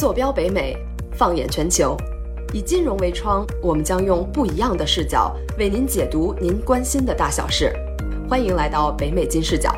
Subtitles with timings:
[0.00, 0.74] 坐标北美，
[1.12, 1.94] 放眼全球，
[2.54, 7.70] 以金融为窗，我们将用不一样的视角为您解读您关心的大小事。
[8.26, 9.70] 欢迎来到北美金视角。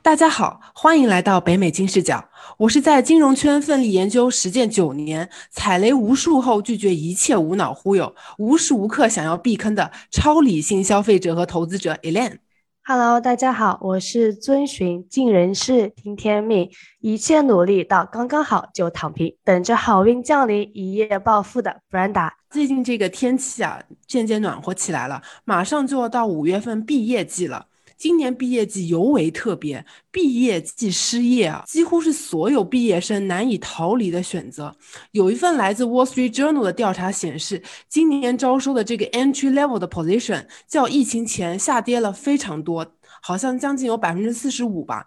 [0.00, 2.30] 大家好，欢迎来到北美金视角。
[2.56, 12.38] 我是在金融圈奋力研究、实践九年，踩雷无数后拒绝一切无脑忽悠，无时无刻想要避坑的超理性消费者和投资者 Elaine。
[12.84, 22.32] Hello，大家好，我是遵循尽人事听天命，一切努力到刚刚好就躺平，等着好运降临，一夜暴富的 Brenda。
[22.50, 27.66] 最近这个天气啊，渐渐暖和起来了，马上就要到五月份毕业季了。
[28.02, 34.74] 今年毕业季尤为特别，毕业季失业啊，几乎是所有毕业生难以逃离的选择。
[35.12, 42.84] 有一份来自 Wall Street Journal 的调查显示，今年招收的这个 entry level 的 position 较疫情前下跌了非常多，
[43.20, 45.06] 好像将近有百分之四十五吧。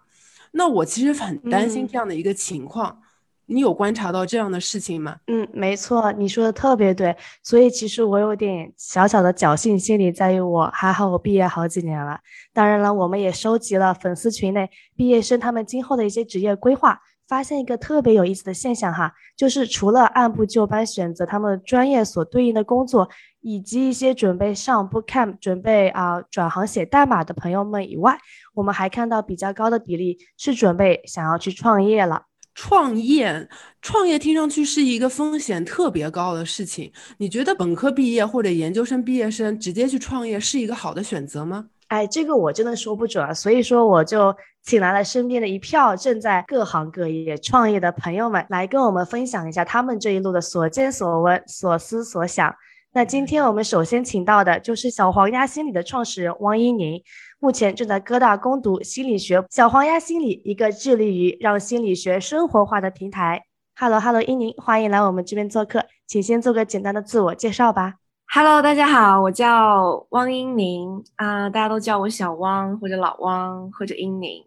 [0.52, 3.02] 那我其实很担心这样的一个情况。
[3.46, 5.16] 你有观察到这样的事情吗？
[5.28, 7.16] 嗯，没错，你说的特别对。
[7.42, 12.18] 所以其实我有点小小的侥幸心理，在于我还好，我毕业好几年了。
[12.52, 23.08] 当然了，我们也收集了粉丝群内毕业生他们今后的一些职业规划，发现一个特别有意思的现象哈，就是除了按部就班选择他们专业所对应的工作，
[23.40, 28.18] 以及一些准备上 bootcamp、准备啊转行写代码的朋友们以外，
[28.54, 32.22] 我们还看到比较高的比例是准备想要去创业了。
[32.56, 33.46] 创业，
[33.82, 36.90] 创业听上去是一个风险特别高的事情。
[37.18, 41.66] 你觉得本科毕业或者研究生毕业生直接去创业是一个好的选择吗？
[41.88, 43.32] 哎，这个我真的说不准。
[43.34, 44.34] 所以说，我就
[44.64, 52.56] 请来了身边的一票正在各行各业创业的朋友们，来跟我们分享一下他们这一路的所见所闻、所思所想。
[52.96, 56.98] 那今天我们首先请到的就是小黄鸭心理的创始人汪一宁。
[57.38, 63.42] 目前正在哥大攻读心理学，小黄鸭心理一个致力于让心理学生活化的平台。
[63.78, 67.96] Hello，Hello，英宁，欢迎来我们这边做客，请先做个简单的自我介绍吧。
[68.32, 74.42] Hello，大家好，我叫汪英宁啊，大家都叫我小汪或者老汪或者英宁。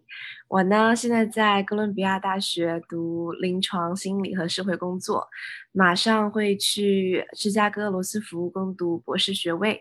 [0.50, 5.28] 我呢现在在哥伦比亚大学读临床心理和社会工作，
[5.70, 9.80] 马上会去芝加哥罗斯福攻读博士学位。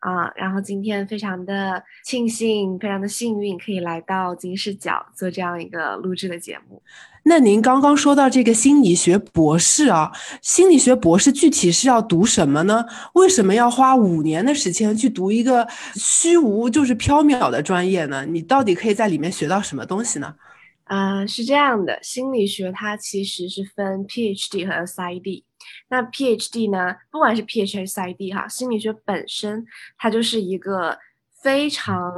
[0.00, 6.82] 啊，然后今天非常的庆幸，非常的幸运，可以来到金视角做这样一个录制的节目。
[7.24, 10.12] 那您刚刚说到这个心理学博士啊，
[10.42, 12.84] 心理学博士具体是要读什么呢？
[13.14, 18.26] 为什么要花五年的时间去读一个虚无就是缥缈的专业呢？
[18.26, 20.34] 你到底可以在里面学到什么东西呢？
[20.84, 25.44] 啊，是这样的，心理学它其实是分 PhD 和 SID。
[25.88, 26.96] 那 PhD 呢？
[27.10, 29.64] 不管是 PhD 还是 SID 哈，心理学本身
[29.96, 30.98] 它就是一个
[31.40, 32.12] 非常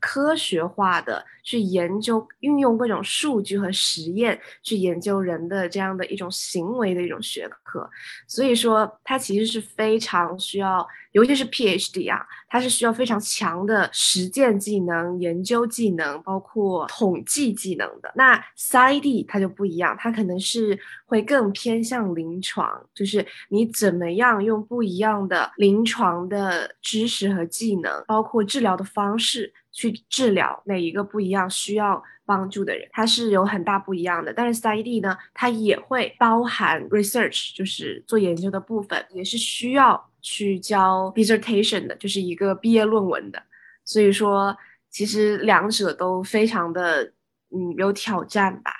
[0.00, 7.88] 科学化的去研究、运用各种数据和实验去研究人的这样的一种行为的一种学科。
[8.26, 18.12] 所以说，它其实是非常需要，尤其是 PhD 啊，它是需要非常强的实践技能、研究技能，包括统计技能的。
[18.14, 20.78] 那 SID 它就不一样，它可能是。
[21.10, 34.32] 会更偏向临床，就是你怎么样用不一样的临床的知识和技能，包括治疗的方式去治疗每一个不一样需要帮助的人，它是有很大不一样的。
[34.32, 43.40] 但是 CID 呢，它也会包含 research，就是做研究的部分，也是需要去交 dissertation 的，就是一个毕业论文的。
[43.84, 44.56] 所以说，
[44.90, 47.12] 其实两者都非常的
[47.50, 48.72] 嗯有挑战吧。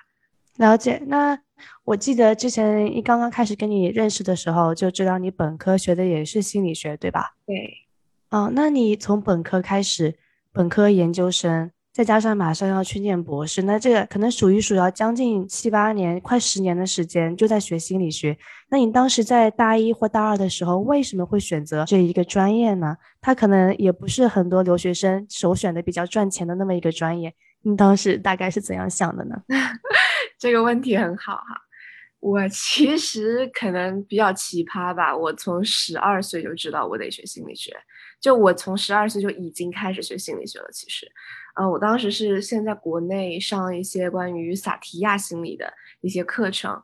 [0.57, 1.39] 了解，那。
[1.83, 7.35] 我记得之前一刚刚开始跟你认识的时候，就知道你本科学的也是心理学，对吧？
[7.47, 7.89] 对。
[8.31, 10.15] 哦，那你从本科开始，
[10.53, 18.37] 本科研究生，再加上马上要去念博士，那这个可能数一数要将近七八年，快十年的时间就在学心理学。
[18.71, 22.97] 那你当时在大一或大二的时候，为什么会选择这一个专业呢？
[23.21, 27.35] 它可能也不是很多留学生首选的比较赚钱的那么一个专业。
[27.63, 29.37] 你当时大概是怎样想的呢？
[30.39, 31.61] 这个问题很好哈，
[32.21, 35.17] 我其实可能比较奇葩吧。
[35.17, 37.73] 我从十二岁就知道我得学心理学，
[38.21, 40.69] 就我从十二岁就已经开始学心理学了。
[40.73, 41.07] 其实，
[41.57, 46.83] 呃，我当时是先在国内上一些关于萨提亚心理的一些课程，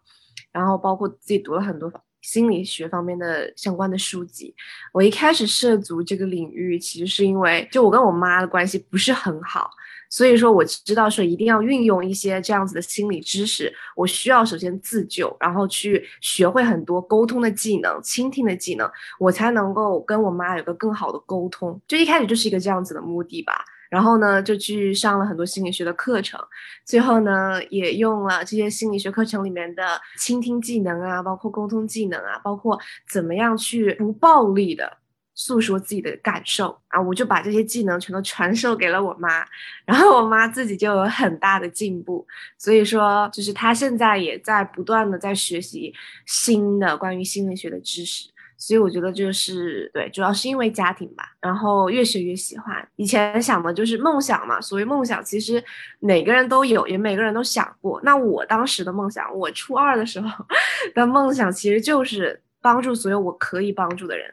[0.52, 1.92] 然后包括自己读了很多
[2.22, 4.54] 心理学方面的相关的书籍。
[4.92, 9.70] 我一开始涉足这个领域，其实是因为就我跟我妈的关系不是很好。
[10.14, 18.88] 所以说我知道说一定要运用一些这样子的心理知识，我需要首先自救，然后去学会很多沟通的技能、倾听的技能，
[19.19, 21.81] 我才能够跟我妈有个更好的沟通。
[21.88, 23.64] 就一开始就是一个这样子的目的吧。
[23.90, 26.40] 然后呢，就去上了很多心理学的课程，
[26.84, 32.78] 最后呢，也用了这些心理学课程里面的倾听技能啊，包括沟通技能啊，包括
[33.12, 34.96] 怎么样去不暴力的
[35.34, 39.44] 诉说自己的感受啊，我就把这些技能全都传授给了我妈，
[39.84, 42.26] 然后我妈自己就有很大的进步，
[42.56, 45.92] 所以说，就是她现在也在不断的在学习
[46.26, 48.31] 新的关于心理学的知识。
[48.56, 52.88] 所以我觉得就是对，主要是因为家庭吧，然后越学越喜欢。
[52.96, 55.62] 以前想的就是梦想嘛，所谓梦想，其实
[55.98, 58.00] 每个人都有，也每个人都想过。
[58.04, 60.30] 那我当时的梦想，我初二的时候
[60.94, 64.32] 的梦想，其实就是帮助所有我可以帮助的人。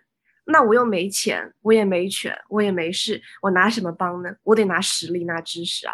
[0.51, 4.29] 那我又没钱，我也没权，我也没势，我拿什么帮呢？
[4.43, 5.93] 我得拿实力，拿知识啊。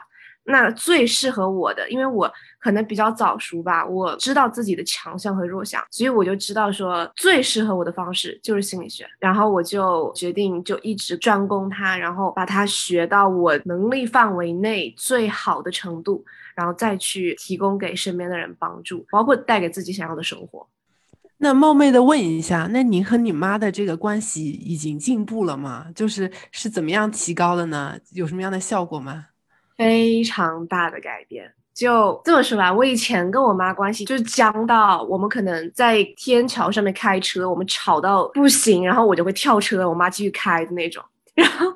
[0.50, 16.24] 那最适合我的，因为我可能比较早熟吧，我知道自己的强项和弱项，所以我就知道说最适合我的方式就是心理学，然后我就决定就一直专攻它，然后把它学到我能力范围内最好的程度，
[16.56, 20.65] 然后再去提供给身边的人帮助，包括带给自己想要的生活。
[21.39, 25.86] 那冒昧的问一下，那您和你妈的这个关系已经进步了吗？
[25.94, 27.95] 就是是怎么样提高的呢？
[28.13, 29.25] 有什么样的效果吗？
[29.78, 32.74] 非常大的改变，就这么说吧。
[32.74, 41.04] 我以前跟我妈关系就是僵到我们可能在天桥上面开车，我们吵到不行，然后我就会跳车，我妈继续开的那种。
[41.36, 41.68] 然后，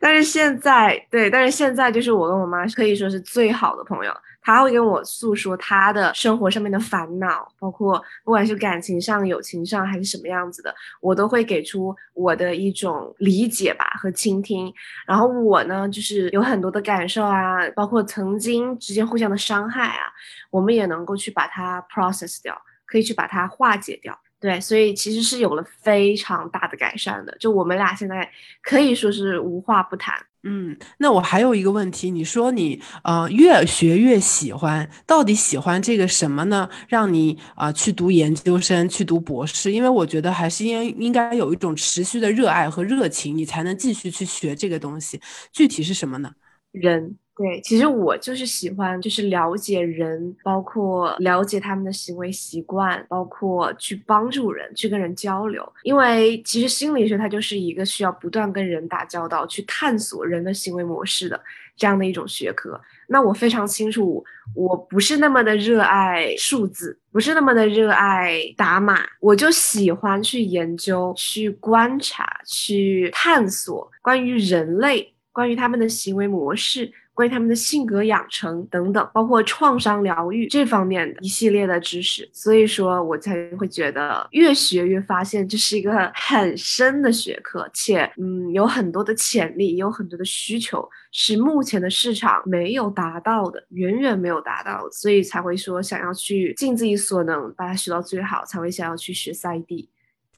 [0.00, 4.12] 但是现在对，但是现在就是我跟我妈可以说是最好的朋友。
[4.42, 14.72] 他会跟我诉说他的生活上面的烦恼，包括不管是感情上、友情上还是什么样子的，我都会给出我的一种理解吧和倾听。
[15.06, 20.12] 然后我呢，就是有很多的感受啊，包括曾经之间互相的伤害啊，
[20.50, 24.18] 我们也能够去把它 process 掉，可以去把它化解掉。
[24.40, 27.32] 对，所以其实是有了非常大的改善的。
[27.38, 28.28] 就我们俩现在
[28.60, 30.16] 可以说是无话不谈。
[30.44, 36.68] 嗯，那我还有一个问题，你说你呃越学越喜欢，到底喜欢这个什么呢？
[36.88, 39.70] 让你啊去读研究生，去读博士？
[39.70, 45.20] 因为我觉得还是应应该有一种持续的热爱和热情，你才能继续去学这个东西。
[45.52, 46.32] 具体是什么呢？
[46.72, 47.21] 人。
[47.34, 55.66] 对，其实我就是喜欢，就是了解人，包括了解他们的行为习惯，包括去帮助人，去跟人交流。
[55.82, 61.40] 因为其实心理学它就是一个需要不断跟人打交道，去探索人的行为模式的
[61.74, 62.78] 这样的一种学科。
[63.08, 64.22] 那我非常清楚，
[64.54, 76.92] 我不是那么的热爱数字，不是那么的热爱打码，我就喜欢去研究、去观察、去探索关于人类、关于他们的行为模式。
[77.14, 99.90] 关于他们的性格养成等等，包括创伤疗愈这方面的一系列的知识，所以说我才会觉得越学越发现这是一个很深的学科，且嗯有很多的潜力，有很多的需求是目前的市场没有达到的，远远没有达到，所以才会说想要去尽自己所能把它学到最好，才会想要去学赛 D。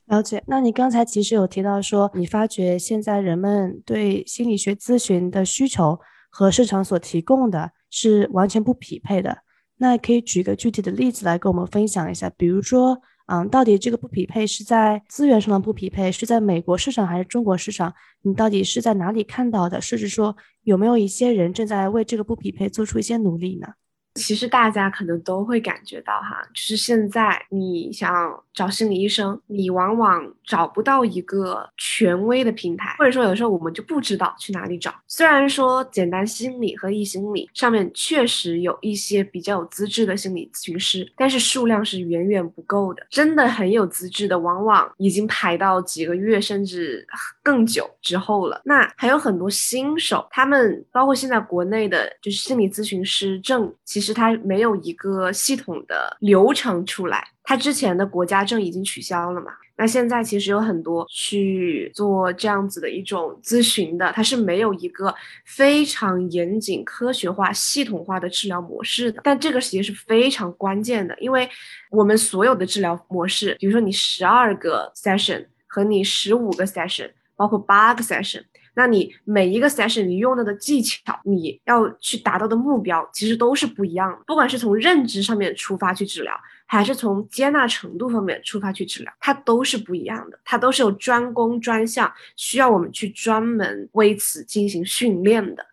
[0.07, 0.43] 了解。
[0.49, 6.01] 那你刚才其实有提到说，你发觉现在人们对心理学咨询的需求。
[6.37, 9.39] 和市场所提供的是完全不匹配的。
[9.77, 17.95] 那可以举个具体的例子来跟我们分享一下，比如说，嗯，到底这个不匹配是在资源上的不匹配，是在美国市场还是中国市场？
[18.23, 19.81] 你到底是在哪里看到的？
[19.81, 23.69] 甚至说，有没有一些人正在为这个不匹配做出一些努力呢？
[24.15, 34.95] 其实大家可能都会感觉到哈，就是现在你想找心理医生，你往往找不到一个权威的平台，或者说有时候我们就不知道去哪里找。
[35.09, 43.05] 虽然说简单心理和易心理上面确实有一些比较有资质的心理咨询师，但是数量是远远不够的。
[43.11, 47.05] 真的很有资质的，往往已经排到几个月甚至
[47.43, 48.63] 更久之后了。
[48.65, 54.04] 那还有很多新手，他们包括现在国内的，就是心理咨询师证，其实。
[54.05, 59.53] 是它没有一个系统的流程出来，它之前的国家证已经取消了嘛？
[59.77, 65.13] 那现在其实有很多去做这样子的一种咨询的，它是没有一个
[65.45, 69.21] 非常严谨、科学化、系统化的治疗模式的。
[69.25, 71.49] 但这个其实是非常关键的，因为
[71.91, 78.45] 我们所有的治疗模式，比如说你十二个 session 和你十五个 session，包括八个 session。
[78.75, 84.19] 那你每一个 session 你用到的技巧，你要去达到的目标，其实都是不一样的。
[84.27, 86.33] 不管是从认知上面出发去治疗，
[86.67, 90.39] 还是从接纳程度方面出发去治疗，它都是不一样的。
[90.45, 95.65] 它都是有专攻专项，需要我们去专门为此进行训练的。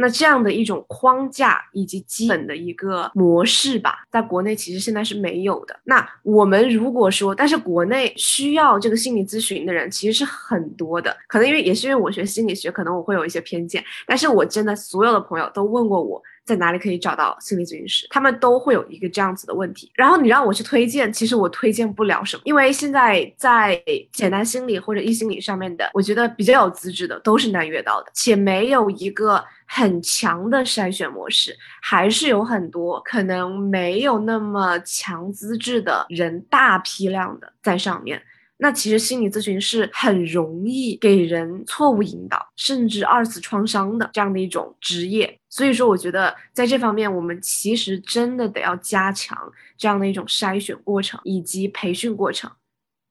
[0.00, 5.78] 那这样的一种框架以及基本的一个模式吧，在国内其实现在是没有的。
[5.84, 16.22] 那我们如果说，但是国内需要这个心理咨询的人其实是很多的，可能因为也是因为我学心理学，可能我会有一些偏见，但是我真的所有的朋友都问过我。
[16.48, 18.06] 在哪里可以找到心理咨询师？
[18.08, 19.92] 他们都会有一个这样子的问题。
[19.94, 23.78] 然后你让我去推荐，其实我推荐不了什么，因为现在在
[24.10, 38.22] 简单心理或者易心理上面的，我觉得比较有资质的都是难约到的，且没有一个很强的筛选模式，还是有很多可能没有那么强资质的人，大批量的在上面。
[38.60, 45.38] 那其实心理咨询是很容易给人错误引导，甚至二次创伤的这样的一种职业。
[45.48, 49.36] 所以说，我觉得在这方面，我们其实真的得要加强
[49.76, 52.50] 这样的一种筛选过程以及培训过程，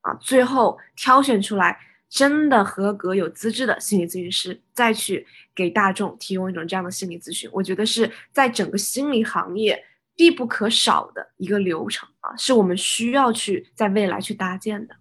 [0.02, 5.26] 啊，最后挑选出来真的合格、有资质的心理咨询师，再去
[5.56, 7.50] 给大众提供一种这样的心理咨询。
[7.54, 9.82] 我觉得是在整个心理行业
[10.14, 14.96] 必不可少的一个流程啊，是我们需要去在未来去搭建的。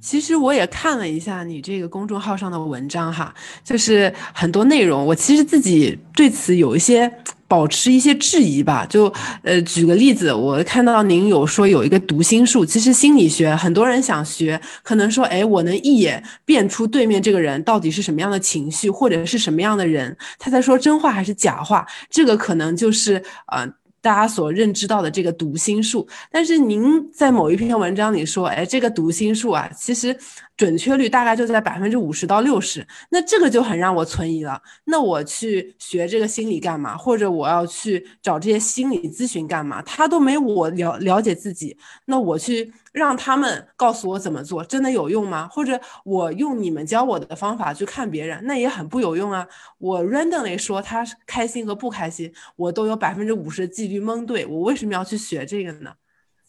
[0.00, 3.34] 其实我也看了一下你这个公众号上的文章哈，
[3.64, 7.12] 就是很多内容，我其实自己对此有一些
[7.48, 8.86] 保持一些质疑吧。
[8.86, 9.12] 就
[9.42, 23.66] 呃，举个例子，我看到您有说有一个读心术，其实心理学很多人想学，可能说，哎，我能一眼辨出对面这个人到底是什么样的情绪，或者是什么样的人，他在说真话还是假话，这个可能就是呃。
[24.06, 30.16] 大家所认知到的这个读心术，但是您在某一篇文章里说，哎，这个读心术啊，其实。
[30.56, 34.58] 准确率大概就在百分之五十到六十，那这个就很让我存疑了。
[34.86, 36.96] 那我去学这个心理干嘛？
[36.96, 39.82] 或者我要去找这些心理咨询干嘛？
[39.82, 45.46] 他都没我了了解自己，那我去让他们告诉我怎么做，真的有用吗？
[45.48, 49.46] 或者我用你们教我的方法去看别人，那也很不有用啊。
[49.76, 55.92] 我 randomly 说他开心和不开心，我都有百分之五十的几率蒙对，我为什么要去学这个呢？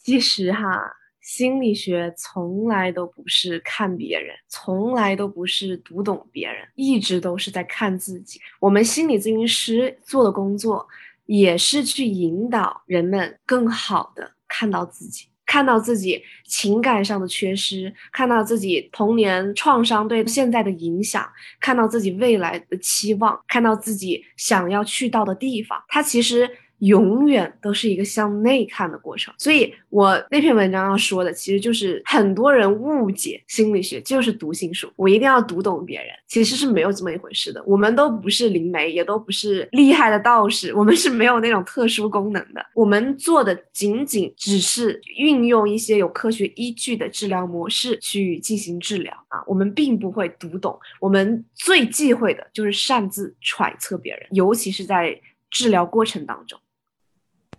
[0.01, 0.94] 其实哈。
[1.20, 8.39] 心理学从来都不是看别人，从来都不是读懂别人，一直都是在看自己。
[8.62, 10.88] 我们心理咨询师做的工作，
[11.25, 21.27] 也是去引导人们更好的看到自己，看到自己情感上的缺失，看到自己童年创伤对现在的影响，
[21.60, 25.82] 看到自己未来的期望，看到自己想要去到的地方。
[25.88, 26.48] 他其实。
[26.79, 37.63] 永远都是一个向内看的过程，所以我那篇文章要说的，其实就是很多人误解心理学就是读心术，我一定要读懂别人，其实是没有这么一回事的。
[37.65, 42.63] 我们都不是灵媒，也都不是厉害的道士，我们是没有那种特殊功能的。
[42.75, 50.79] 我们做的仅仅只是运用一些有科学依据的治疗模式去进行治疗啊，我们并不会读懂。
[51.00, 55.19] 我们最忌讳的就是擅自揣测别人，尤其是在
[55.50, 56.60] 治疗过程当中。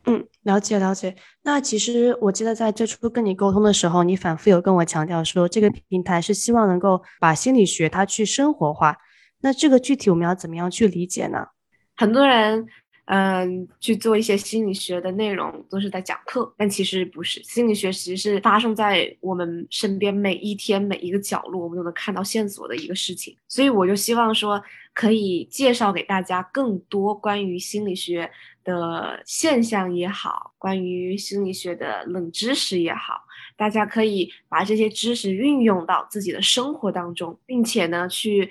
[0.09, 1.15] 嗯，了解了解。
[1.43, 8.97] 那其实我记得在最初跟你沟通的时候，你反复有跟我强调说，这个平台是希望能够把心理学它去生活化。
[9.41, 11.49] 那这个具体我们要怎么样去理解呢？
[11.95, 12.67] 很多人。
[13.11, 17.43] 嗯，去做一些心理学的内容都是在讲课，但其实不是。
[17.43, 23.35] 心理学其实是发生在我们身边每一天每一个角落，我们都能看到线索的一个事情。
[23.49, 24.63] 所以我就希望说，
[24.93, 28.31] 可以介绍给大家更多关于心理学
[28.69, 33.23] 的现象也好，关于心理学的冷知识也好，
[33.57, 38.51] 大家可以把这些知识运用到自己的生活当中，并且呢去。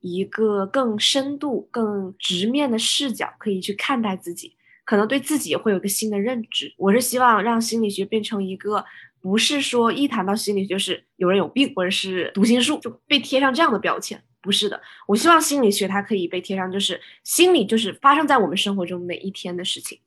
[0.00, 6.72] 一个更深度、更直面的视角，可以去看待自己，可能对自己会有一个新的认知。
[6.78, 8.84] 我是希望让心理学变成一个，
[9.20, 14.80] 不是说一谈到心理学是有人有病，或者是读心术就被贴上这样的标签，不是的。
[15.06, 19.98] 我希望心理学它可以被贴上，就是心理就是发生在我们生活中每一天的事情。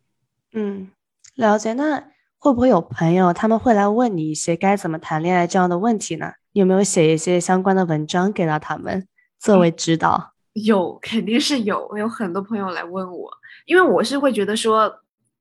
[0.53, 0.89] 嗯，
[1.35, 1.73] 了解。
[1.73, 2.03] 那
[2.39, 6.33] 会不会有朋友他们会来问你一些该怎么谈恋爱这样的问题呢？
[6.53, 9.07] 有没有写一些相关的文章给到他们？
[9.37, 13.31] 作为指导，有肯定是有，我有很多朋友来问我，
[13.67, 14.91] 因为我是会觉得说，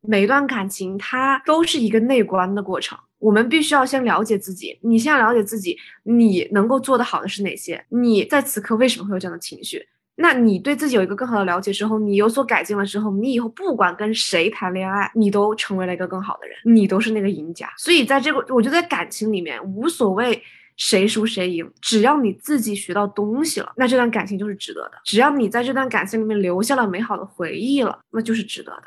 [0.01, 4.79] 每一段感情它都是一个内观的过程，我们必须要先了解自己。
[4.83, 7.85] 你先要了解自己，你能够做得好的是哪些？
[7.89, 9.87] 你在此刻为什么会有这样的情绪？
[10.17, 17.73] 那你对自己有一个更好的了解之后，你有所改进了之后，你以后不管跟谁谈恋爱，你都成为了一个更好的人，你都是那个赢家。
[17.77, 20.43] 所以在这个，我觉得在感情里面无所谓。
[20.77, 24.93] 谁输谁赢，只要你自己学到东西了，那这段感情就是值得的。
[25.05, 28.85] 只要你在这段感情里面留下了美好的回忆了，那就是值得的。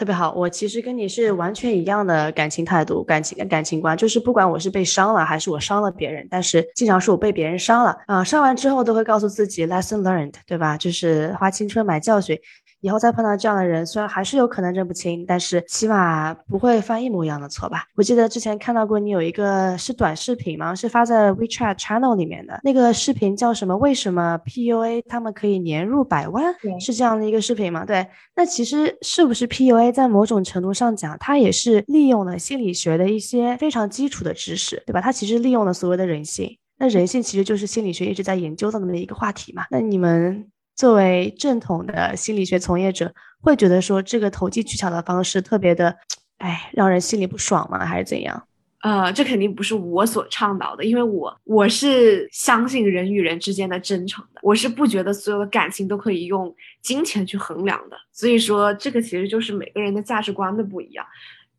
[0.00, 10.74] 特别好，我其实跟你是完全一样的感情态度、感情感情观，就是不管我是被伤了还是我伤了别人，但是经常是我被别人伤了啊，伤完之后都会告诉自己 lesson learned，对吧？
[10.78, 12.34] 就是花青春买教训。
[12.80, 17.84] 以后再碰到这样的人，虽然还是有可能认不清，但是起码不会犯一模一样的错吧？
[17.94, 20.74] 我记得之前看到过你有一个是短视频吗？
[20.74, 23.76] 是发在 WeChat channel 里面的那个视频叫什么？
[23.76, 26.54] 为什么 PUA 他们可以年入百万？
[26.80, 27.84] 是这样的一个视频吗？
[27.84, 35.00] 对，那其实是不是 PUA 在某种程度上讲，它也是利用了心理学的一些非常基础的知识，对吧？
[35.00, 36.56] 它其实利用了所谓的人性。
[36.78, 39.64] 那人性其实就是心理学一直在研究的那么一个话题嘛。
[39.70, 40.46] 那你们
[40.80, 45.94] 作为正统的心理学从业者，会觉得说这个投机取巧的方式特别的，
[46.38, 47.84] 哎，让人心里不爽吗？
[47.84, 48.42] 还是怎样？
[48.82, 57.96] 呃，这肯定不是我所倡导的，因为我我是相信人与人之间的真诚的，我是不觉得所有的感情都可以用金钱去衡量的。
[58.10, 61.04] 所以说，这个其实就是每个人的价值观的不一样。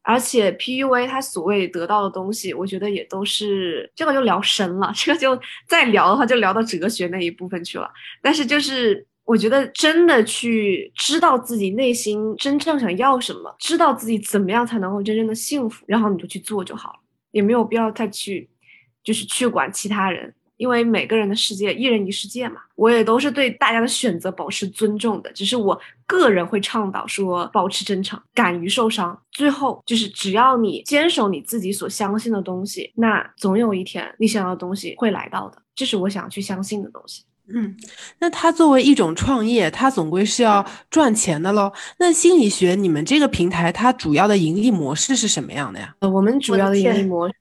[0.02, 7.88] 而且 PUA 它所谓得到的东西，我觉得也都是这个就聊深了，这个就再聊的话就聊到哲学那一部分去了。
[8.20, 17.00] 但是就是我觉得真的去知道自己内心真正想要什么，知道自己怎么样才能够真正的幸福，然后你就去做就好了，
[17.32, 18.50] 也没有必要再去
[19.04, 20.34] 就是去管其他人。
[20.58, 25.32] 因为每个人的世界，一人一世界嘛，我也都是对大家的选择保持尊重的。
[25.32, 29.20] 只是我个人会倡导说，保持真诚，敢于受伤。
[29.32, 35.60] 最后就是，只要你坚守你自己所相信的东西，那总有一天你想要的东西会来到的。
[35.74, 37.24] 这是我想要去相信的东西。
[37.54, 37.76] 嗯，
[38.20, 41.72] 那它作为一种创业，它总归是要赚钱的喽。
[41.98, 45.96] 那心理学，你们这个平台它主要的盈利模式是什么样的呀？
[46.00, 47.36] 呃，我们主要的盈利模式，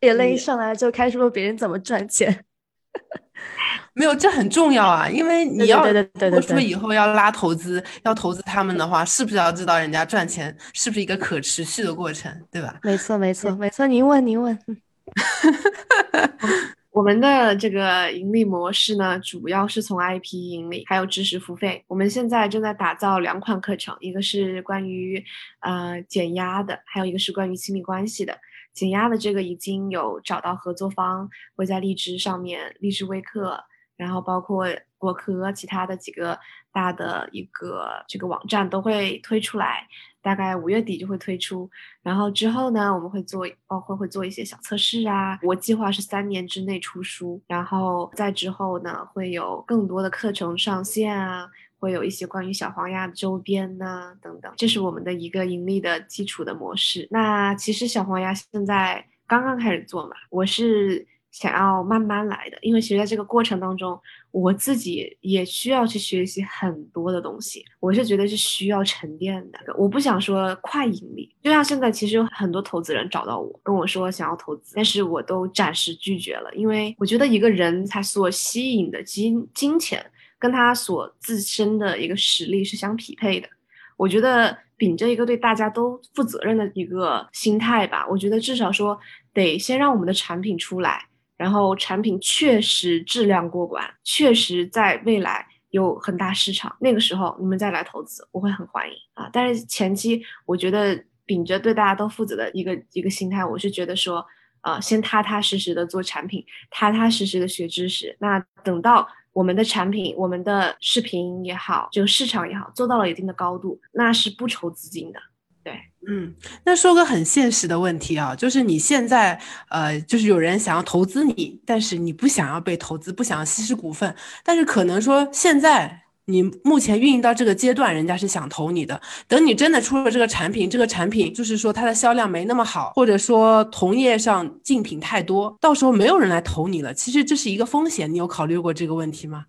[0.00, 2.44] 眼泪一上来就开始问别人怎么赚钱。
[3.92, 12.78] 没有，这很重要啊，因为你要如果说以后要拉投资，要投资他们的话，是不是要知道人家赚钱是不是一个可持续的过程，对吧？
[12.82, 13.86] 没错，没错，没错。
[13.86, 14.58] 您问，您问。
[16.96, 21.84] 我们的这个盈利模式呢，主要是从 IP 盈利，还有知识付费。
[21.88, 25.22] 我们现在正在打造两款课程，一个是关于
[25.60, 28.38] 呃减压的，还有一个是关于亲密关系的。
[28.72, 33.62] 减压的这个已经有找到合作方，会在荔枝上面，荔枝微课，
[33.98, 34.66] 然后包括
[34.98, 36.38] 果壳，其他的几个
[36.72, 39.86] 大的一个这个网站都会推出来，
[40.20, 41.70] 大概五月底就会推出。
[42.02, 45.38] 然后之后呢，我们会做，包括会做一些小测试啊。
[45.42, 51.48] 我计划是三年之内出书，然后在之后呢，会有更多的课程上线啊。
[51.78, 57.06] 会有一些关于小黄鸭周边呐，等等，这是我们的一个盈利的基础的模式。
[57.10, 61.06] 那其实小黄鸭现在刚刚开始做嘛，我是
[61.38, 67.62] 想要慢慢来的，因为其实在这个过程当中，我自己也需要去学习很多的东西。
[67.78, 71.30] 我是觉得是需要沉淀的，我不想说快盈利。
[71.42, 80.04] 就像现在，其实有很多投资人找到我，跟我说想要投资，但是我都暂时拒绝了，因为我觉得一个人他所吸引的金金钱。
[80.38, 83.48] 跟他所自身的一个实力是相匹配的，
[83.96, 89.00] 我觉得秉着一个对大家都负责任的一个心态吧，我觉得至少说
[89.32, 99.28] 得先让我们的产品出来，然后产品确实质量过关，确实在未来有很大市场，那个时候你们再来投资，我会很欢迎啊。
[99.32, 104.24] 但是前期我觉得秉着对大家都负责的一个一个心态，我是觉得说，
[104.62, 109.08] 呃，先踏踏实实的做产品，踏踏实实的学知识，那等到。
[109.36, 115.20] 我们的产品，我们的视频也好，这个市场也好，做到了一定的高度，那是不愁资金的。
[115.66, 115.74] 对，
[116.06, 116.32] 嗯，
[116.64, 126.02] 那说个很现实的问题啊，就是你现在，呃，就是有人想要投资你，但是你不想要被投资，不想要稀释股份，但是可能说现在。
[126.28, 129.00] 你目前运营到这个阶段，人家是想投你的。
[129.28, 136.92] 等你真的出了这个产品，这个产品就是说它的销量没那么好，或者说同业上竞品太多，到时候没有人来投你了。
[136.92, 139.44] 其实这是一个风险，你有考虑过这个问题吗？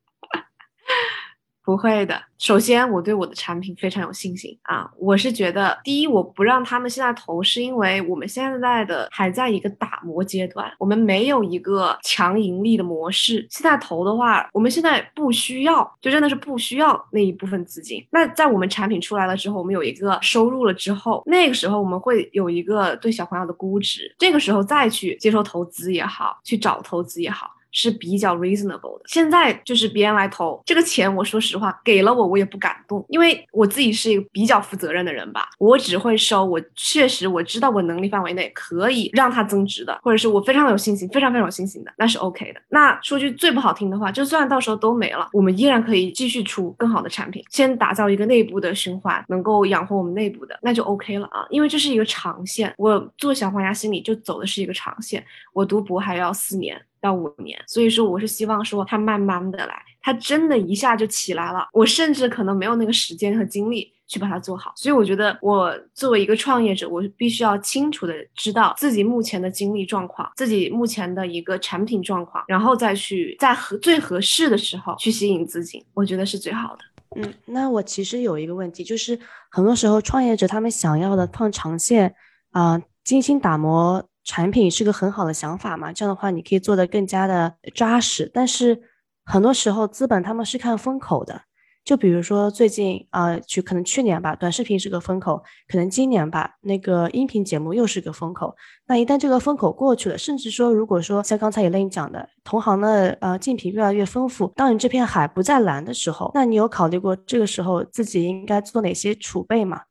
[1.64, 2.20] 不会的。
[2.38, 4.90] 首先，我对我的产品非常有信心啊！
[4.98, 13.46] 我是觉得，第一，我不让他们现在投，是因为我们现在的还在一个打磨阶段，我们没有一个强盈利的模式。
[13.50, 18.06] 现在投的话，我们现在不需要，就真的是不需要那一部分资金。
[18.10, 27.50] 那在我们产品出来了之后，我们有一个收入了之后，那个时候我们会有一个对小朋友的估值，这个时候再去接受投资也好，去找投资也好。
[27.74, 29.04] 是比较 reasonable 的。
[29.06, 35.50] 现在就是别人来投这个钱，我说实话，给了我我也不敢动，因为我自己是一个比较负责任的人吧。
[35.58, 42.60] 我只会收我确实我知道我能力范围内可以让它增值的，或者是我非常有信心、非常非常有信心的，那是 OK 的。
[42.68, 51.44] 那说句最不好听的话，就算到时候都没了，我们依然可以继续出更好的产品，先打造一个内部的循环，能够养活我们内部的，那就 OK 了啊。
[51.50, 55.24] 因为这是一个长线，我做小黄鸭心理就走的是一个长线。
[55.52, 56.80] 我读博还要四年。
[57.04, 76.82] 到五年，所以说我是希望说它慢慢的来，它真的一下就起来了，我甚至可能没有那个时间和精力去把它做好，所以我觉得我作为一个创业者，我必须要清楚的知道自己目前的精力状况，自己目前的一个产品状况，然后再去在合最合适的时候去吸引资金，我觉得是最好的。
[77.16, 79.18] 嗯，那我其实有一个问题，就是
[79.50, 82.14] 很多时候创业者他们想要的放长线
[82.52, 88.80] 啊，精心打磨产品是个很好的想法嘛，这样的话你可以做得更加的扎实，但是
[89.24, 91.42] 很多时候资本他们是看风口的。
[91.84, 98.56] 就比如说最近啊，去可能去年吧，短视频是个风口，可能今年吧，那个音频节目又是个风口。
[98.86, 109.82] 那一旦这个风口过去了，甚至说，如果说像刚才也跟你讲的，同行的呃竞品越来越丰富，当你这片海不再蓝的时候，那你有考虑过这个时候自己应该做哪些储备吗？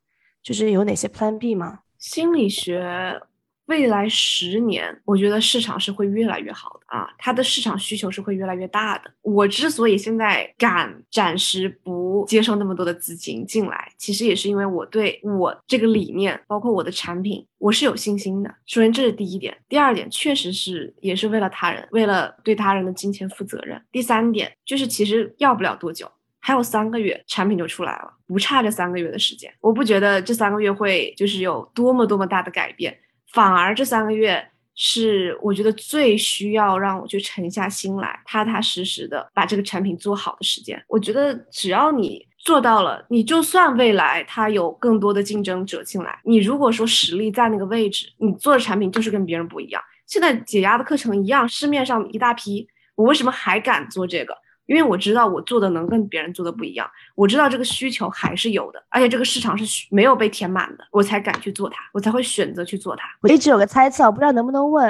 [0.42, 1.78] 就是有哪些 Plan B 吗？
[1.96, 3.20] 心理学。
[3.66, 9.10] 未来十年，我觉得市场是会越来越好的啊，它的市场需求是会越来越大的。
[9.22, 18.54] 我之所以现在敢暂时不接受那么多的资金进来，其实也是因为我对我这个理念，包括我的产品，我是有信心的。
[18.66, 23.80] 首先这是第一点，第二点确实是也是为了他人，为了对他人的金钱负责任。
[23.90, 29.50] 第三点就是其实要不了多久，还有三个月产品就出来了，不差这三个月的时间。
[29.60, 32.94] 我不觉得这三个月会就是有多么多么大的改变。
[33.34, 40.80] 反而这三个月是我觉得最需要让我去沉下心来，踏踏实实的把这个产品做好的时间。
[40.88, 49.82] 我觉得只要你做到了，你就算未来它有更多的竞争者进来，你如果说实力在那个位置，你做的产品就是跟别人不一样。
[50.06, 54.36] 现在解压的课程一样，市面上一大批，我为什么还敢做这个？
[54.66, 63.04] 因为我知道我做的能跟别人做的不一样，我知道这个需求还是有的，而且这个市场是没有被填满的，我才敢去做它，我才会选择去做它。
[63.20, 64.88] 我一直有个猜测，我不知道能不能问，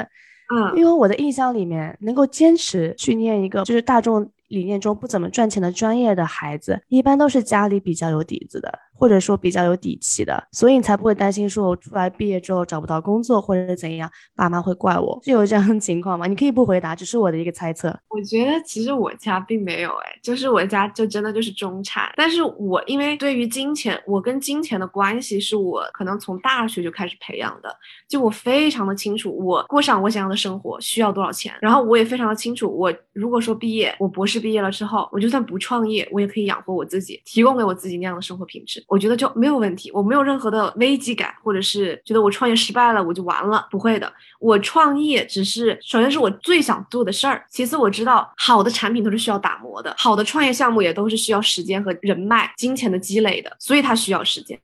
[0.53, 8.79] 嗯，因为我的印象里面，能够坚持去念一个就是大众理念中不怎么赚钱的专业的孩子，一般都是家里比较有底子的。
[8.97, 16.25] 或者说比较有底气的，所以你才不会担心说我出来毕业之后找不到工作或者是怎样，爸妈会怪我，是有这样的情况吗？
[16.27, 17.95] 你可以不回答，只是我的一个猜测。
[18.07, 27.69] 我觉得其实我家并没有，哎，就是我家就真的就是中产，但是我因为对于金钱，我跟金钱的关系是我可能从大学就开始培养的，
[28.07, 38.83] 就我非常的清楚，我过上我想要的生活需要多少钱，然后我也非常的清楚，我如果说毕业，我博士毕业了之后，我就算不创业，我也可以养活我自己，提供给我自己那样的生活品质。
[38.87, 44.11] 我觉得就没有问题，我没有任何的危机感，或者是觉得我创业失败了我就完了，不会的。
[44.39, 54.59] 我创业只是首先是我最想做的事儿，其次我知道好的产品都是需要打磨的，好的创业项目也都是需要时间和人脉、金钱的积累的，所以它需要时间。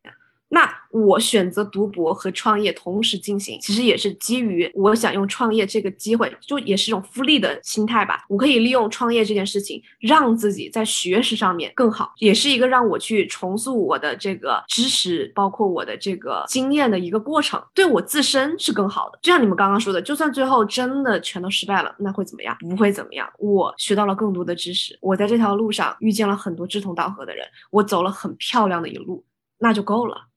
[0.54, 8.26] 那我选择读博和创业同时进行，其实也是基于我想用创业这个机会，就也是一种复利的心态吧。
[8.28, 19.18] 我可以利用创业这件事情，让自己在学识上面更好，也是一个让我去重塑我的这个知识，包括我的这个经验的一个过程，对我自身是更好的。
[19.22, 22.58] 就像你们刚刚说的，就算最后真的全都失败了，那会怎么样？
[22.60, 23.26] 不会怎么样。
[23.40, 29.24] 我学到了更多的知识，我在这条路上遇见了很多志同道合的人，我走了很漂亮的一路，
[29.58, 30.28] 那就够了。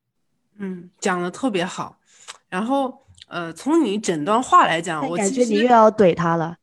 [0.59, 1.97] 嗯，讲的特别好。
[2.49, 6.57] 然后，呃，从你整段话来讲，我感觉你又要怼他了。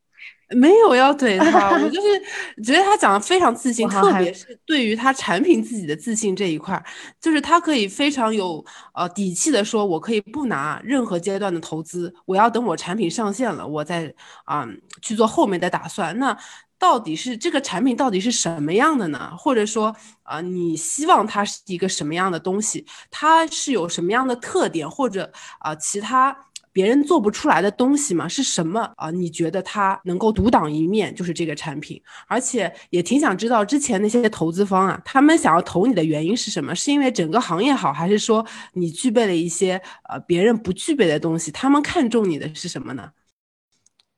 [0.54, 6.82] 没有要怼他，我 就是觉得他讲的非常自信，特别是对于他产品自己的自信这一块，
[7.22, 14.68] 就是他可以非常有呃底气的说，我可以不拿任何阶段的投资，我要等我产品上线了，我再啊
[15.02, 16.18] 去做后面的打算。
[16.20, 16.38] 那。
[16.82, 19.32] 到底是这个产品到底是什么样的呢？
[19.38, 22.84] 或者说啊，你希望它是一个什么样的东西？
[23.12, 26.36] 它是有什么样的特点，或者啊，其他
[26.74, 28.28] 别人做不出来的东西吗？
[28.28, 29.12] 是什么啊？
[29.12, 31.14] 你觉得它能够独当一面？
[31.14, 36.74] 就是这个产品，而且也挺想知道之前那些投资方啊，他们想要投你的原因是什么？
[36.74, 41.52] 是因为整个行业好，还是说你具备了一些呃别人不具备的东西？
[41.52, 43.12] 他们看中你的是什么呢？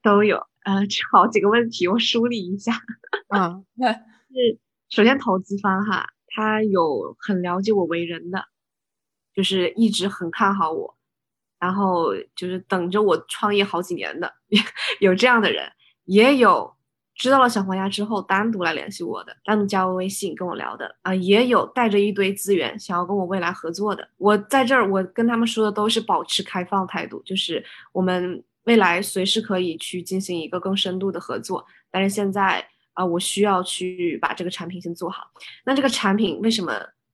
[0.01, 0.52] 都有。
[0.63, 2.73] 呃，好几个问题，我梳理一下。
[3.35, 3.91] 嗯，对，
[4.31, 8.45] 是首先投资方哈，他有很了解我为人的，
[9.33, 10.95] 就是一直很看好我，
[11.59, 14.33] 然后就是等着我创业好几年的，
[14.99, 15.69] 有这样的人，
[16.05, 16.73] 也有
[17.15, 24.07] 知道了小黄鸭之后单独来联系我的，单独加我微信跟我聊的啊，也有带着一堆资源想要跟我未来合作的。
[24.17, 28.43] 我在这儿，我跟他们说的都是保持开放态度，就是我们。
[28.65, 35.23] 未来随时可以去进行一个更深度的合作，但是现在啊，我需要去把这个产品先做好。
[35.65, 36.73] 那这个产品为什么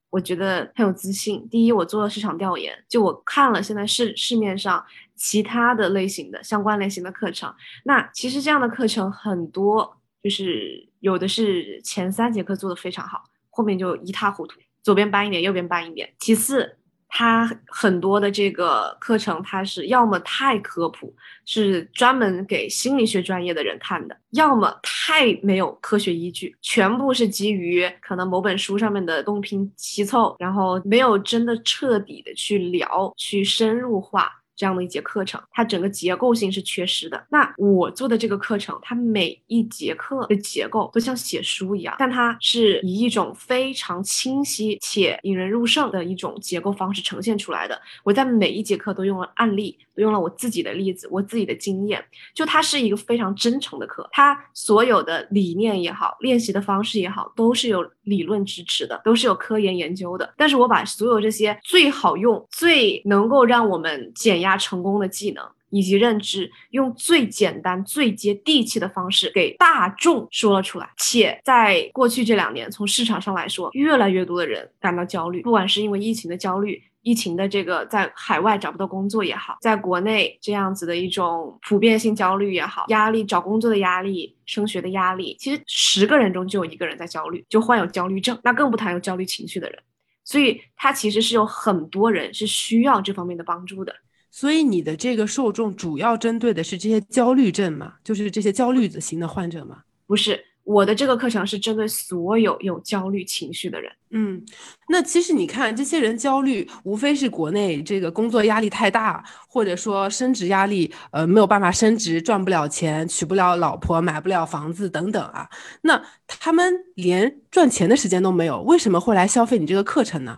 [0.09, 1.47] 我觉得很有自信。
[1.49, 4.85] 第一，我做了市场调研，就我看了现在市市面上
[5.15, 7.53] 其他的类型的相关类型的课程，
[7.85, 16.13] 那其实这样的课程很多，就是有的是前三节课做的非常好，后面就一塌糊涂，左边搬一点，右边搬一点。
[16.19, 16.78] 其次。
[17.09, 21.13] 它很多的这个课程，它是要么太科普，
[21.45, 34.38] 是专门给心理学专业的人看的；要么太没有科学依据，全部是基于可能某本书上面的东拼西凑，然后没有真的彻底的去聊，去深入化。
[34.59, 37.25] 这样的一节课程，它整个结构性是缺失的。
[37.29, 47.81] 那我做的这个课程，它每一节课的结构都像写书一样，但它是以一种非常清晰且引人入胜的一种结构方式呈现出来的。
[48.03, 49.79] 我在每一节课都用了案例。
[49.95, 52.01] 都用了我自己的例子，我自己的经验，
[52.33, 60.33] 就它是一个非常真诚的课，它所有的理念也好，练习的方式也好，都是有理论支持的，都是有科研研究的。
[60.37, 70.89] 但是我把所有这些最好用、最能够让我们减压成功的技能以及认知，用最简单、最接地气的方式给大众说了出来。
[70.97, 76.81] 且在过去这两年，从市场上来说，越来越多的人感到焦虑，不管是因为疫情的焦虑。
[77.01, 89.79] 疫情的这个在海外找不到工作也好，在国内这样子的一种普遍性焦虑也好，压力找工作的压力、升学的压力，其实十个人中就有一个人在焦虑，就患有焦虑症，那更不谈有焦虑情绪的人。
[90.25, 93.95] 所以他其实是有很多人是需要这方面的帮助的。
[94.39, 97.95] 所以你的这个受众主要针对的是这些焦虑症嘛？
[98.05, 99.79] 就是这些焦虑型的患者嘛？
[100.07, 100.45] 不是。
[100.63, 103.91] 我的这个课程是针对所有有焦虑情绪的人。
[104.11, 104.41] 嗯，
[104.87, 115.49] 那其实你看，这些人焦虑，无非是国内这个工作压力太大，或者说升职压力，呃，没有办法升职，赚不了钱，娶不了老婆，买不了房子等等啊。
[115.81, 120.37] 那他们连赚钱的时间都没有，为什么会来消费你这个课程呢？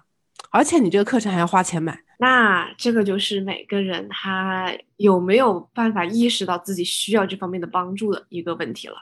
[0.49, 1.99] 而且你这个课程还要花钱买。
[2.21, 8.95] 那这个就是每个人他有没有办法意识到自己需要这方面的帮助的一个问题了。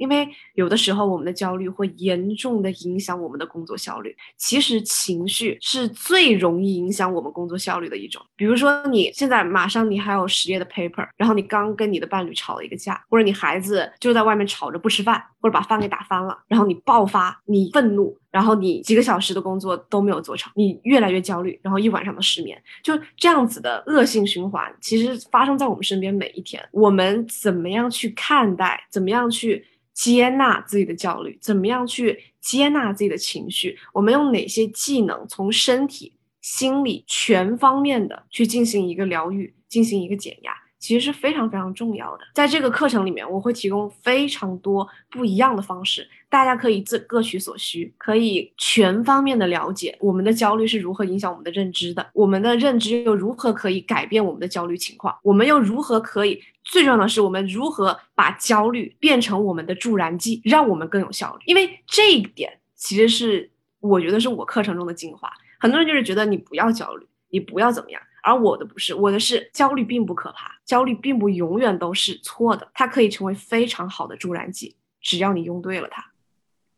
[0.00, 4.16] 因为有的时候我们的焦虑会严重的影响我们的工作效率。
[4.38, 8.24] 其实情绪是最容易影响我们工作效率的一种。
[8.34, 26.66] 比如说你现在马上你还有十页的 paper，然后你刚跟你的伴侣吵了一个架，或者你孩子就在外面吵着不吃饭，或者把饭给打翻了，然后你爆发，你愤怒，然后你几个小时的工作都没有做成，你越来越焦虑，然后一晚上都失眠，就这样子的恶性循环，其实发生在我们身边每一天。
[26.72, 28.86] 我们怎么样去看待？
[28.88, 29.66] 怎么样去？
[30.02, 33.78] 接纳自己的焦虑，怎么样去接纳自己的情绪？
[33.92, 40.54] 我们用哪些技能，从身体、心理全方面的去进行一个疗愈，进行一个减压？
[40.80, 42.24] 其实是非常非常重要的。
[42.34, 61.42] 在这个课程里面，我会提供非常多不一样的方式，大家可以自各取所需，可以全方面的了解我们的焦虑是如何影响我们的认知的，我们的认知又如何可以改变我们的焦虑情况，我们又如何可以最重要的是，我们如何把焦虑变成我们的助燃剂，让我们更有效率。
[61.44, 65.30] 因为这一点其实是我觉得是我课程中的精华。
[65.58, 68.00] 很多人就是觉得你不要焦虑，你不要怎么样。
[68.22, 76.04] 而我的不是，我的是焦虑并不可怕，焦虑并不永远都是错的，它可以成为非常好的助燃剂，只要你用对了它。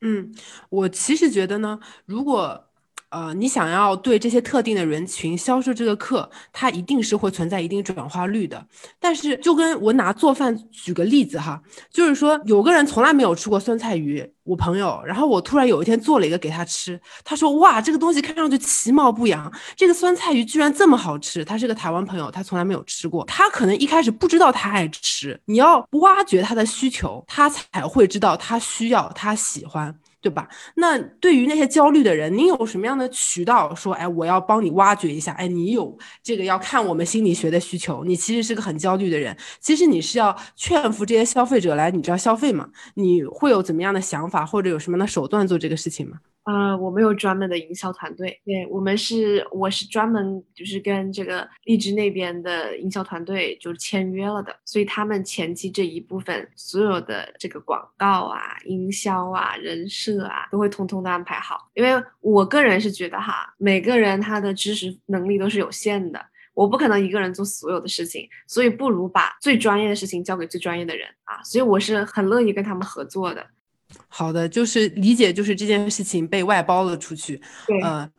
[0.00, 0.34] 嗯，
[0.68, 2.68] 我其实觉得呢，如果。
[3.14, 8.66] 呃，你想要对这些特定的人群销售这个课，它一定是会存在一定转化率的。
[8.98, 21.44] 但是，就跟我拿做饭举个例子哈，就是说有个人从来没有吃过酸菜鱼，我朋友，然后我突然有一天做了一个给他吃，他说哇，这个东西看上去其貌不扬，这个酸菜鱼居然这么好吃。
[21.44, 29.94] 他是个台湾朋友，他从来没有吃过，他可能一开始不知道他爱吃，你要挖掘他的需求，他才会知道他需要，他喜欢。
[30.22, 30.48] 对吧？
[30.76, 42.68] 那对于那些焦虑的人，你有什么样的渠道说，哎，我要帮你挖掘一下，哎，你有这个要看我们心理学的需求，你其实是个很焦虑的人，其实你是要劝服这些消费者来，你知道消费嘛？
[42.94, 46.18] 你会有怎么样的想法，或者有什么的手段做这个事情吗？
[46.44, 61.70] 呃，我没有专门的营销团队，对我们是我是专门就是跟这个荔枝那边的营销团队就是签约了的，所以他们前期这一部分所有的这个广告啊、营销啊、人设啊，都会通通的安排好。
[61.74, 61.90] 因为
[62.20, 66.20] 我个人是觉得哈，每个人他的知识能力都是有限的，
[66.54, 73.46] 我不可能一个人做所有的事情，所以不如把最专业的事情交给最专业的人啊，所以我是很乐意跟他们合作的。
[74.08, 77.40] 好的，就是理解，就是这件事情被外包了出去。
[77.66, 78.10] 对，嗯，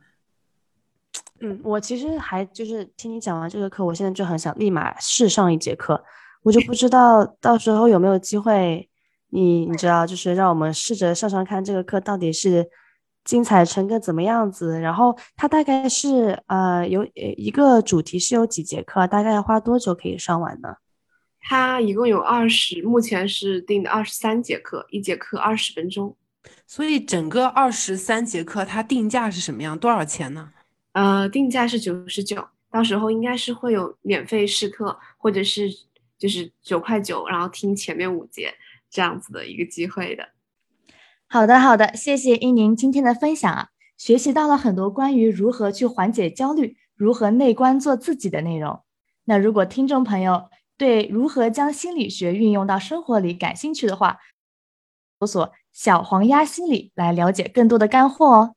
[1.41, 6.03] 嗯，我其实还就是听你讲完这个课，我现在就很想立马试上一节课，
[6.43, 8.89] 我就不知道 到时候有没有机会，
[9.29, 12.69] 你你知道，就是让我们试着上上看这个课到底是
[13.23, 14.79] 精彩成个怎么样子？
[14.79, 20.75] 然后它大概是呃有一个主题是有几节课，大概要花多久可以上完呢？
[21.45, 26.15] 它一共有二十，目前是定的二十三节课，一节课二十分钟。
[26.65, 29.77] 所以整个二十三节课它定价是什么样？
[29.77, 30.51] 多少钱呢？
[30.93, 35.69] 呃，定价是九十九，到时候应该是会有免费试课，或者是
[36.17, 38.53] 就是九块九，然后听前面五节
[38.89, 40.29] 这样子的一个机会的。
[41.27, 48.81] 好的，好的，谢谢英宁今天的分享啊，学习到了很多关于如何去缓解焦虑、如何内观做自己的内容。
[49.25, 54.17] 那如果听众朋友对如何将心理学运用到生活里感兴趣的话，
[55.19, 58.55] 搜索“小黄鸭心理”来了解更多的干货哦。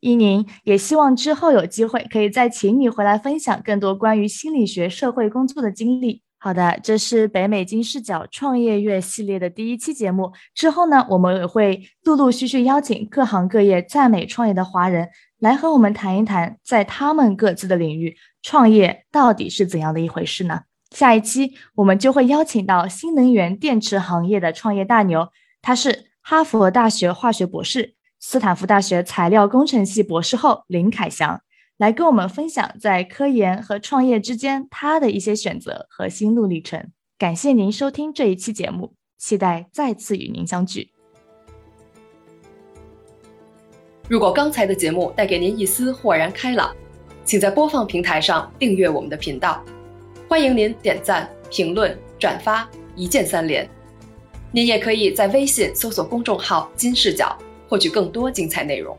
[0.00, 6.22] 伊宁也希望之后有机会可以再请你回来分享更多关于心理学、社会工作的经历。
[6.38, 10.32] 好的，这是北美金视角创业月系列的第一期节目。
[10.54, 20.60] 之后呢，我们也会陆陆续续邀请各行各业赞美创业的华人来和我们谈一谈，在他们各自的领域创业到底是怎样的一回事呢？
[20.90, 25.28] 下一期我们就会邀请到新能源电池行业的创业大牛，
[25.60, 31.40] 他是哈佛大学化学博士、斯坦福大学材料工程系博士后林凯祥。
[31.78, 36.90] 来跟我们分享在科研和创业之间他的一些选择和心路历程。
[37.18, 40.90] 感谢您收听这一期节目，期待再次与您相聚。
[44.08, 46.74] 如果刚才的节目带给您一丝豁然开朗，
[47.26, 49.62] 请在播放平台上订阅我们的频道。
[50.28, 53.68] 欢迎您点赞、评论、转发，一键三连。
[54.50, 58.98] 您也可以在微信搜索公众号“金视角”，获取更多精彩内容。